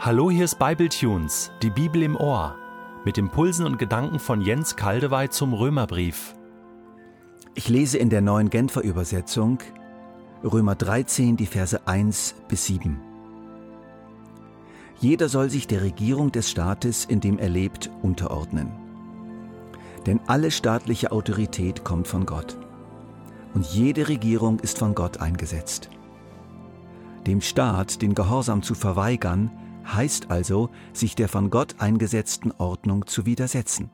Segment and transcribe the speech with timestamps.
[0.00, 2.54] Hallo, hier ist Bibletunes, die Bibel im Ohr,
[3.04, 6.36] mit Impulsen und Gedanken von Jens Kaldewey zum Römerbrief.
[7.56, 9.58] Ich lese in der neuen Genfer Übersetzung
[10.44, 13.00] Römer 13, die Verse 1 bis 7.
[15.00, 18.70] Jeder soll sich der Regierung des Staates, in dem er lebt, unterordnen.
[20.06, 22.56] Denn alle staatliche Autorität kommt von Gott.
[23.52, 25.90] Und jede Regierung ist von Gott eingesetzt.
[27.26, 29.50] Dem Staat den Gehorsam zu verweigern,
[29.94, 33.90] heißt also, sich der von Gott eingesetzten Ordnung zu widersetzen.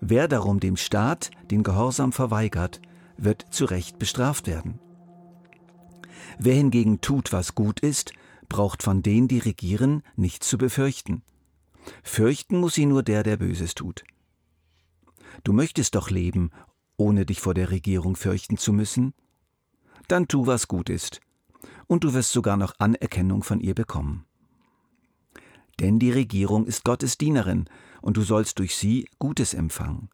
[0.00, 2.80] Wer darum dem Staat den Gehorsam verweigert,
[3.16, 4.78] wird zu Recht bestraft werden.
[6.38, 8.12] Wer hingegen tut, was gut ist,
[8.48, 11.22] braucht von denen, die regieren, nichts zu befürchten.
[12.02, 14.04] Fürchten muss sie nur der, der Böses tut.
[15.42, 16.50] Du möchtest doch leben,
[16.96, 19.14] ohne dich vor der Regierung fürchten zu müssen?
[20.06, 21.20] Dann tu, was gut ist,
[21.86, 24.27] und du wirst sogar noch Anerkennung von ihr bekommen.
[25.80, 27.68] Denn die Regierung ist Gottes Dienerin,
[28.00, 30.08] und du sollst durch sie Gutes empfangen.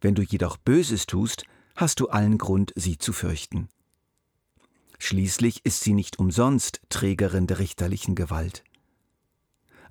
[0.00, 1.44] Wenn du jedoch Böses tust,
[1.76, 3.68] hast du allen Grund, sie zu fürchten.
[4.98, 8.64] Schließlich ist sie nicht umsonst Trägerin der richterlichen Gewalt.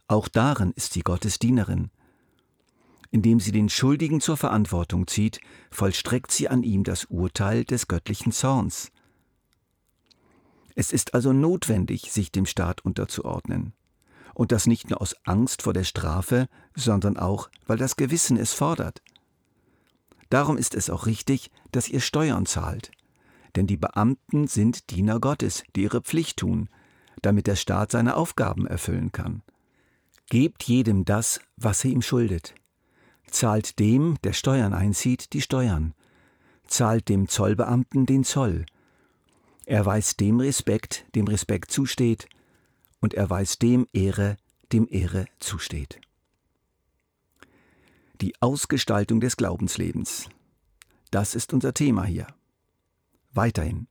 [0.07, 1.89] Auch darin ist sie Gottes Dienerin.
[3.11, 5.39] Indem sie den Schuldigen zur Verantwortung zieht,
[5.71, 8.91] vollstreckt sie an ihm das Urteil des göttlichen Zorns.
[10.75, 13.73] Es ist also notwendig, sich dem Staat unterzuordnen.
[14.33, 18.53] Und das nicht nur aus Angst vor der Strafe, sondern auch, weil das Gewissen es
[18.53, 19.01] fordert.
[20.29, 22.91] Darum ist es auch richtig, dass ihr Steuern zahlt.
[23.55, 26.69] Denn die Beamten sind Diener Gottes, die ihre Pflicht tun,
[27.21, 29.43] damit der Staat seine Aufgaben erfüllen kann.
[30.29, 32.55] Gebt jedem das, was er ihm schuldet.
[33.27, 35.93] Zahlt dem, der Steuern einzieht, die Steuern.
[36.65, 38.65] Zahlt dem Zollbeamten den Zoll.
[39.65, 42.27] Erweist dem Respekt, dem Respekt zusteht,
[43.03, 44.37] und erweist dem Ehre,
[44.71, 45.99] dem Ehre zusteht.
[48.21, 50.29] Die Ausgestaltung des Glaubenslebens.
[51.11, 52.27] Das ist unser Thema hier.
[53.33, 53.87] Weiterhin.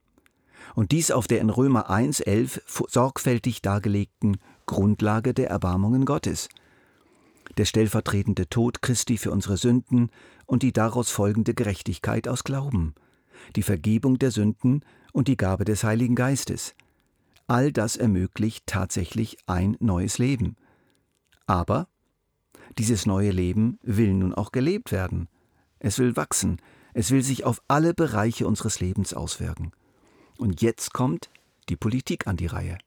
[0.73, 6.49] Und dies auf der in Römer 1.11 sorgfältig dargelegten Grundlage der Erbarmungen Gottes.
[7.57, 10.09] Der stellvertretende Tod Christi für unsere Sünden
[10.47, 12.95] und die daraus folgende Gerechtigkeit aus Glauben.
[13.55, 16.73] Die Vergebung der Sünden und die Gabe des Heiligen Geistes.
[17.53, 20.55] All das ermöglicht tatsächlich ein neues Leben.
[21.45, 21.87] Aber
[22.79, 25.29] dieses neue Leben will nun auch gelebt werden.
[25.77, 26.59] Es will wachsen,
[26.95, 29.71] es will sich auf alle Bereiche unseres Lebens auswirken.
[30.39, 31.29] Und jetzt kommt
[31.69, 32.79] die Politik an die Reihe.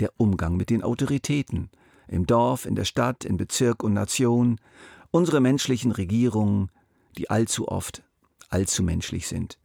[0.00, 1.70] Der Umgang mit den Autoritäten,
[2.08, 4.58] im Dorf, in der Stadt, in Bezirk und Nation,
[5.12, 6.72] unsere menschlichen Regierungen,
[7.18, 8.02] die allzu oft
[8.48, 9.60] allzu menschlich sind.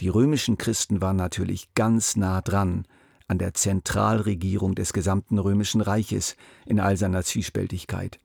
[0.00, 2.86] Die römischen Christen waren natürlich ganz nah dran
[3.30, 6.34] an der Zentralregierung des gesamten römischen Reiches
[6.66, 8.18] in all seiner Zwiespältigkeit.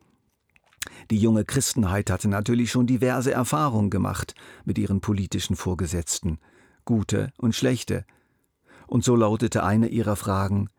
[1.12, 4.34] Die junge Christenheit hatte natürlich schon diverse Erfahrungen gemacht
[4.66, 6.40] mit ihren politischen Vorgesetzten,
[6.86, 8.04] gute und schlechte.
[8.88, 10.70] Und so lautete eine ihrer Fragen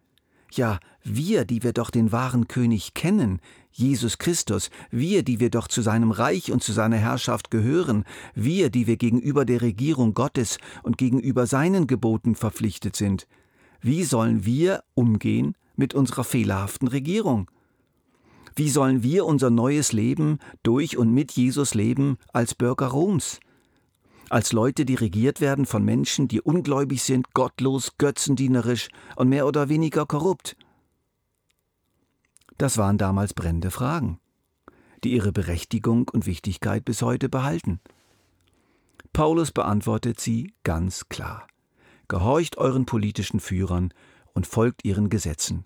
[0.50, 5.68] Ja, wir, die wir doch den wahren König kennen, Jesus Christus, wir, die wir doch
[5.68, 8.04] zu seinem Reich und zu seiner Herrschaft gehören,
[8.34, 13.28] wir, die wir gegenüber der Regierung Gottes und gegenüber seinen Geboten verpflichtet sind,
[13.86, 17.48] wie sollen wir umgehen mit unserer fehlerhaften Regierung?
[18.56, 23.38] Wie sollen wir unser neues Leben durch und mit Jesus leben als Bürger Roms?
[24.28, 29.68] Als Leute, die regiert werden von Menschen, die ungläubig sind, gottlos, götzendienerisch und mehr oder
[29.68, 30.56] weniger korrupt?
[32.58, 34.18] Das waren damals brennende Fragen,
[35.04, 37.78] die ihre Berechtigung und Wichtigkeit bis heute behalten.
[39.12, 41.46] Paulus beantwortet sie ganz klar.
[42.08, 43.92] Gehorcht euren politischen Führern
[44.32, 45.64] und folgt ihren Gesetzen,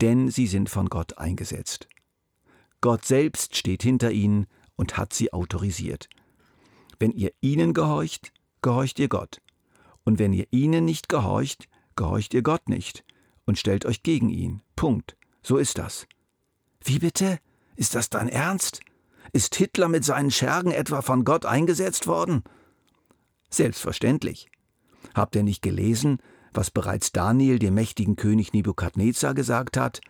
[0.00, 1.88] denn sie sind von Gott eingesetzt.
[2.80, 4.46] Gott selbst steht hinter ihnen
[4.76, 6.08] und hat sie autorisiert.
[6.98, 8.32] Wenn ihr ihnen gehorcht,
[8.62, 9.40] gehorcht ihr Gott.
[10.04, 13.04] Und wenn ihr ihnen nicht gehorcht, gehorcht ihr Gott nicht
[13.44, 14.62] und stellt euch gegen ihn.
[14.76, 15.16] Punkt.
[15.42, 16.06] So ist das.
[16.82, 17.38] Wie bitte?
[17.76, 18.80] Ist das dein Ernst?
[19.32, 22.44] Ist Hitler mit seinen Schergen etwa von Gott eingesetzt worden?
[23.50, 24.50] Selbstverständlich.
[25.14, 26.18] Habt ihr nicht gelesen,
[26.52, 30.00] was bereits Daniel dem mächtigen König Nebukadnezar gesagt hat?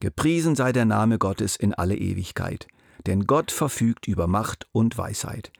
[0.00, 2.66] Gepriesen sei der Name Gottes in alle Ewigkeit,
[3.06, 5.52] denn Gott verfügt über Macht und Weisheit.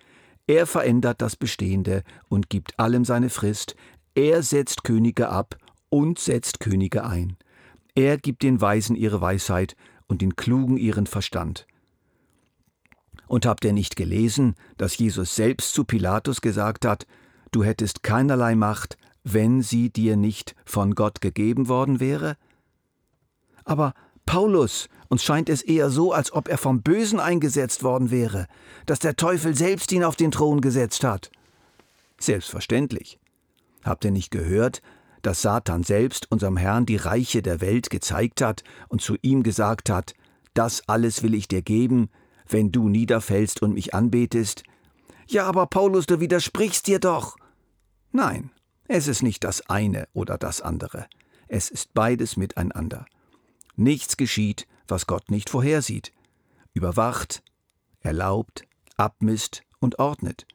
[0.47, 3.77] Er verändert das Bestehende und gibt allem seine Frist,
[4.15, 5.57] er setzt Könige ab
[5.89, 7.37] und setzt Könige ein.
[7.95, 9.77] Er gibt den Weisen ihre Weisheit
[10.07, 11.67] und den Klugen ihren Verstand.
[13.27, 17.07] Und habt ihr nicht gelesen, dass Jesus selbst zu Pilatus gesagt hat,
[17.55, 22.37] du hättest keinerlei Macht, wenn sie dir nicht von Gott gegeben worden wäre?
[23.65, 23.95] Aber
[24.27, 28.47] Paulus, uns scheint es eher so, als ob er vom Bösen eingesetzt worden wäre,
[28.87, 31.31] dass der Teufel selbst ihn auf den Thron gesetzt hat.
[32.19, 33.19] Selbstverständlich.
[33.83, 34.83] Habt ihr nicht gehört,
[35.23, 39.91] dass Satan selbst unserem Herrn die Reiche der Welt gezeigt hat und zu ihm gesagt
[39.91, 40.15] hat,
[40.55, 42.09] das alles will ich dir geben,
[42.49, 44.65] wenn du niederfällst und mich anbetest?
[45.27, 47.37] Ja, aber Paulus, du widersprichst dir doch.
[48.17, 48.53] Nein,
[48.87, 51.07] es ist nicht das eine oder das andere.
[51.49, 53.07] Es ist beides miteinander.
[53.75, 56.13] Nichts geschieht, was Gott nicht vorhersieht,
[56.75, 57.43] überwacht,
[58.03, 60.47] erlaubt, abmisst und ordnet.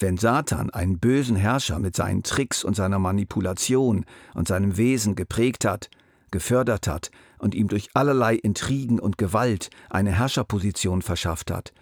[0.00, 5.66] Wenn Satan einen bösen Herrscher mit seinen Tricks und seiner Manipulation und seinem Wesen geprägt
[5.66, 5.90] hat,
[6.30, 11.74] gefördert hat und ihm durch allerlei Intrigen und Gewalt eine Herrscherposition verschafft hat,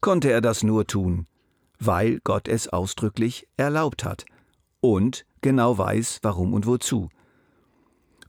[0.00, 1.26] konnte er das nur tun,
[1.80, 4.26] weil Gott es ausdrücklich erlaubt hat
[4.80, 7.08] und genau weiß, warum und wozu.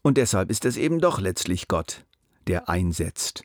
[0.01, 2.05] Und deshalb ist es eben doch letztlich Gott,
[2.47, 3.43] der einsetzt.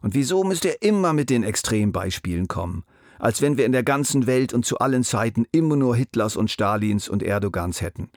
[0.00, 2.84] Und wieso müsst ihr immer mit den Extrembeispielen kommen?
[3.18, 6.50] Als wenn wir in der ganzen Welt und zu allen Zeiten immer nur Hitlers und
[6.50, 8.10] Stalins und Erdogans hätten.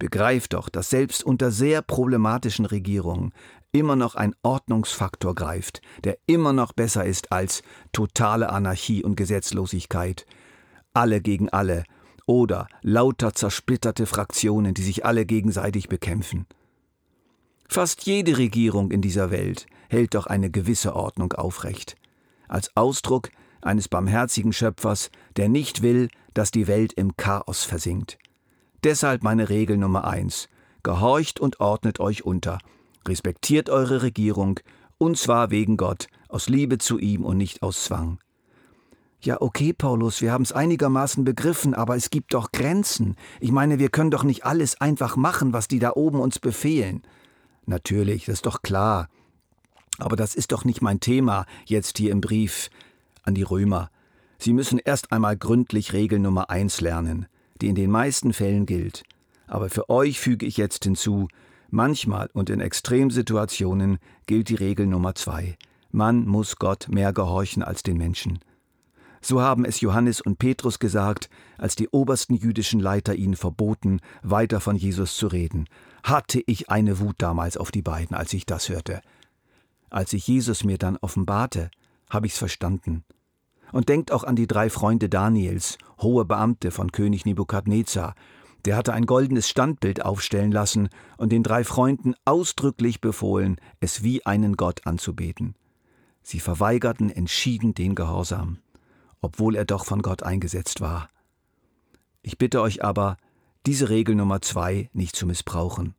[0.00, 3.34] Begreift doch, dass selbst unter sehr problematischen Regierungen
[3.70, 7.62] immer noch ein Ordnungsfaktor greift, der immer noch besser ist als
[7.92, 10.24] totale Anarchie und Gesetzlosigkeit.
[10.94, 11.84] Alle gegen alle
[12.24, 16.46] oder lauter zersplitterte Fraktionen, die sich alle gegenseitig bekämpfen.
[17.68, 21.96] Fast jede Regierung in dieser Welt hält doch eine gewisse Ordnung aufrecht,
[22.48, 23.28] als Ausdruck
[23.60, 28.16] eines barmherzigen Schöpfers, der nicht will, dass die Welt im Chaos versinkt.
[28.84, 30.48] Deshalb meine Regel Nummer eins:
[30.82, 32.58] Gehorcht und ordnet euch unter,
[33.06, 34.60] respektiert eure Regierung,
[34.98, 38.18] und zwar wegen Gott, aus Liebe zu ihm und nicht aus Zwang.
[39.22, 43.16] Ja, okay, Paulus, wir haben es einigermaßen begriffen, aber es gibt doch Grenzen.
[43.38, 47.02] Ich meine, wir können doch nicht alles einfach machen, was die da oben uns befehlen.
[47.66, 49.08] Natürlich, das ist doch klar.
[49.98, 52.70] Aber das ist doch nicht mein Thema jetzt hier im Brief
[53.22, 53.90] an die Römer.
[54.38, 57.26] Sie müssen erst einmal gründlich Regel Nummer eins lernen,
[57.60, 59.04] die in den meisten Fällen gilt.
[59.46, 61.28] Aber für euch füge ich jetzt hinzu,
[61.70, 65.56] manchmal und in Extremsituationen gilt die Regel Nummer zwei.
[65.90, 68.38] Man muss Gott mehr gehorchen als den Menschen.
[69.22, 71.28] So haben es Johannes und Petrus gesagt,
[71.58, 75.66] als die obersten jüdischen Leiter ihnen verboten, weiter von Jesus zu reden.
[76.02, 79.02] Hatte ich eine Wut damals auf die beiden, als ich das hörte.
[79.90, 81.70] Als sich Jesus mir dann offenbarte,
[82.08, 83.04] habe ich's verstanden.
[83.72, 88.14] Und denkt auch an die drei Freunde Daniels, hohe Beamte von König Nebukadnezar.
[88.64, 94.26] Der hatte ein goldenes Standbild aufstellen lassen und den drei Freunden ausdrücklich befohlen, es wie
[94.26, 95.54] einen Gott anzubeten.
[96.22, 98.58] Sie verweigerten entschieden den Gehorsam
[99.20, 101.08] obwohl er doch von Gott eingesetzt war.
[102.22, 103.16] Ich bitte euch aber,
[103.66, 105.94] diese Regel Nummer zwei nicht zu missbrauchen.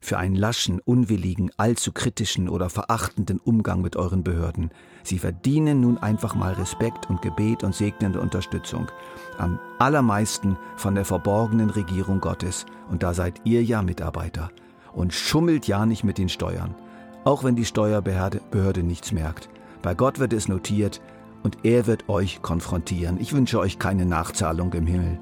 [0.00, 4.70] Für einen laschen, unwilligen, allzu kritischen oder verachtenden Umgang mit euren Behörden.
[5.02, 8.86] Sie verdienen nun einfach mal Respekt und Gebet und segnende Unterstützung.
[9.38, 12.66] Am allermeisten von der verborgenen Regierung Gottes.
[12.90, 14.50] Und da seid ihr ja Mitarbeiter.
[14.92, 16.74] Und schummelt ja nicht mit den Steuern.
[17.24, 19.48] Auch wenn die Steuerbehörde nichts merkt.
[19.82, 21.00] Bei Gott wird es notiert,
[21.42, 23.18] und er wird euch konfrontieren.
[23.20, 25.18] Ich wünsche euch keine Nachzahlung im Himmel.